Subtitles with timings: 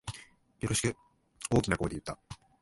[0.61, 0.97] よろしく、
[1.55, 2.17] 大きな声で言った。